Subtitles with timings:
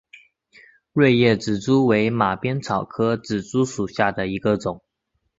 [0.93, 4.81] 锐叶紫珠为马鞭草科紫珠属下的一个种。